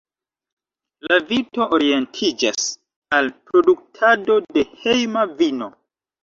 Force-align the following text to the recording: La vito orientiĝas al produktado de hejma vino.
La 1.09 1.17
vito 1.31 1.67
orientiĝas 1.77 2.65
al 3.19 3.29
produktado 3.51 4.39
de 4.57 4.65
hejma 4.81 5.29
vino. 5.45 5.71